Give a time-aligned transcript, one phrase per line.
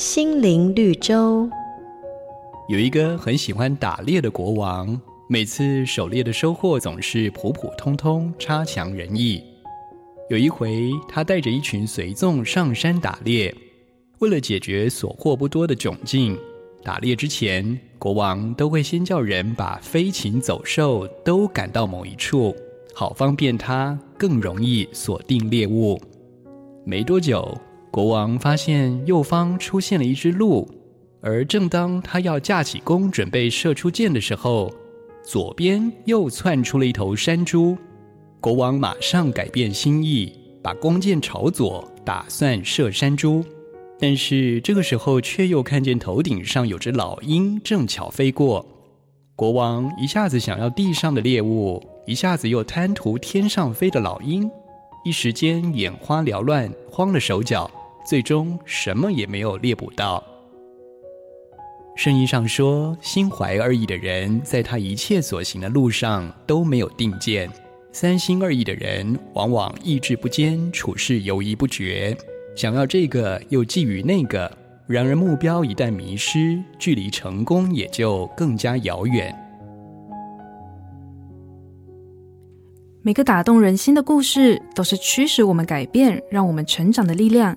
[0.00, 1.46] 心灵绿洲。
[2.70, 9.44] 有一个很喜欢打猎的国王，每次狩猎的收获总是普普通通、差强人意。
[10.30, 13.54] 有一回，他带着一群随从上山打猎，
[14.20, 16.34] 为了解决所获不多的窘境，
[16.82, 22.56] 打猎之前，国王都会先叫人把飞禽走兽都赶到某一处，
[22.94, 26.00] 好方便他更容易锁定猎物。
[26.86, 27.54] 没多久，
[27.90, 30.68] 国王发现右方出现了一只鹿。
[31.22, 34.72] 而正当他要架起弓准备射出箭的时候，
[35.22, 37.76] 左边又窜出了一头山猪。
[38.40, 43.44] 国王马上改变心意，把弓箭朝左，打算射山猪。
[43.98, 48.64] 但是这个时候却又看见头顶上有只老鹰正巧飞过。
[49.36, 54.50] 国王一下子想要地上的猎物，一下子又贪图天上飞的老鹰，
[55.04, 57.70] 一时间眼花缭乱，慌了手脚，
[58.04, 60.22] 最终什么也没有猎捕到。
[61.96, 67.50] 圣意上说：“心怀二意的人，在他一切所行的路上都没有定见；
[67.92, 72.16] 三心二意的人，往往意志不坚，处事犹豫不决，
[72.56, 74.50] 想要这个又觊觎那个。
[74.86, 79.36] 然而目标一旦迷失，距离成功也就更加遥远。”
[83.02, 87.56] 每个打动人心的故事，都是驱使我们改变、让我们成长的力量。